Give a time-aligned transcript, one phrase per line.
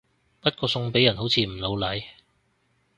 [0.39, 2.03] 不過送俾人好似唔老嚟